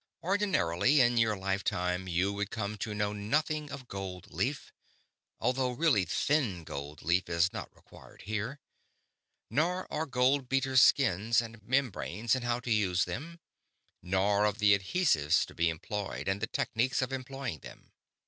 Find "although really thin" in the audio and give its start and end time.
5.39-6.63